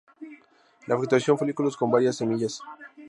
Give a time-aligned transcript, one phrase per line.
[0.17, 2.59] En la fructificación folículos con varias semillas.